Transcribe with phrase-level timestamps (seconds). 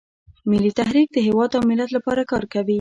[0.49, 2.69] ملي تحریک د هیواد او ملت لپاره کار کوي